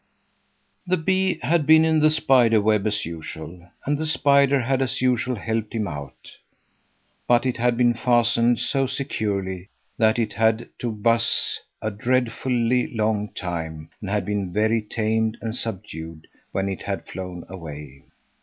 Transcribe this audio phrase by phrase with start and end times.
[0.87, 4.99] The bee had been in the spider web as usual, and the spider had as
[4.99, 6.37] usual helped him out;
[7.27, 9.69] but it had been fastened so securely
[9.99, 15.37] that it had had to buzz a dreadfully long time and had been very tamed
[15.39, 18.01] and subdued when it had flown away.